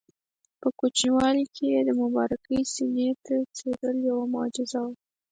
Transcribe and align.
په 0.61 0.67
کوچنیوالي 0.79 1.45
کې 1.55 1.65
یې 1.73 1.81
د 1.87 1.91
مبارکې 2.01 2.57
سینې 2.73 3.07
څیرل 3.55 3.97
یوه 4.09 4.25
معجزه 4.33 4.79
وه. 4.85 4.93